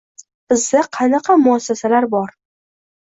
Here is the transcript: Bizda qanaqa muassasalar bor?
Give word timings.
Bizda 0.53 0.81
qanaqa 0.97 1.37
muassasalar 1.43 2.09
bor? 2.15 2.37